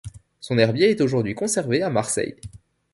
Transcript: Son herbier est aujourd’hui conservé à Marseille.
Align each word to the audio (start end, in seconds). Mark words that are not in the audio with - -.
Son 0.39 0.57
herbier 0.57 0.89
est 0.89 1.01
aujourd’hui 1.01 1.35
conservé 1.35 1.83
à 1.83 1.91
Marseille. 1.91 2.35